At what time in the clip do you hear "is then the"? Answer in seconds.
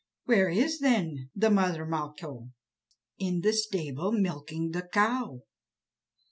0.49-1.51